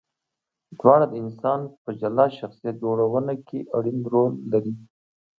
دواړه 0.79 1.05
د 1.09 1.13
انسان 1.23 1.59
په 1.83 1.89
جلا 2.01 2.25
شخصیت 2.39 2.75
جوړونه 2.83 3.33
کې 3.47 3.59
اړین 3.77 3.99
رول 4.13 4.33
لري. 4.51 4.73